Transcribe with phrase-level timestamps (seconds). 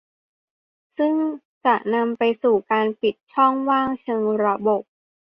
[0.97, 1.15] ซึ่ง
[1.65, 4.83] จะนำไปสู่การปิดช่องว่างเชิงระบบ